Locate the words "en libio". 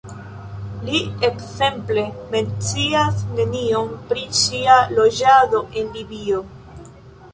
5.83-6.43